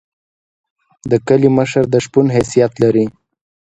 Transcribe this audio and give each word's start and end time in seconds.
د 1.11 1.13
کلی 1.27 1.49
مشر 1.57 1.83
د 1.89 1.95
شپون 2.05 2.25
حیثیت 2.35 2.71
لري. 2.83 3.05